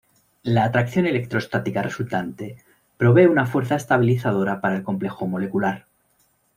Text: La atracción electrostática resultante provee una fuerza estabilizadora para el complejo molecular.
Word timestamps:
La 0.41 0.63
atracción 0.63 1.05
electrostática 1.05 1.83
resultante 1.83 2.57
provee 2.97 3.27
una 3.27 3.45
fuerza 3.45 3.75
estabilizadora 3.75 4.59
para 4.59 4.77
el 4.77 4.83
complejo 4.83 5.27
molecular. 5.27 5.85